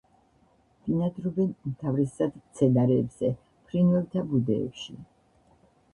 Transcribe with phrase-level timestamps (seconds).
[0.85, 3.33] ბინადრობენ უმთავრესად მცენარეებზე,
[3.69, 4.99] ფრინველთა ბუდეებში.